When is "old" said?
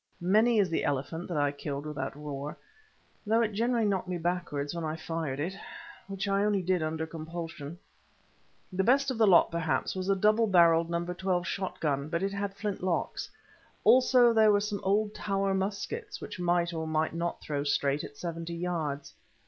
14.81-15.13